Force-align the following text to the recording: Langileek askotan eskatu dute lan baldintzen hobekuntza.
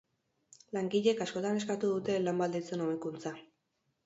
Langileek 0.77 1.21
askotan 1.25 1.59
eskatu 1.59 1.93
dute 1.93 2.17
lan 2.25 2.41
baldintzen 2.43 2.83
hobekuntza. 2.89 3.37